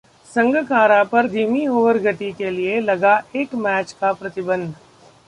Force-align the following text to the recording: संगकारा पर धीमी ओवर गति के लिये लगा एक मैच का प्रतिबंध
संगकारा 0.27 1.03
पर 1.03 1.27
धीमी 1.27 1.65
ओवर 1.67 1.97
गति 2.01 2.31
के 2.31 2.49
लिये 2.49 2.79
लगा 2.81 3.15
एक 3.35 3.55
मैच 3.57 3.91
का 3.91 4.11
प्रतिबंध 4.13 4.73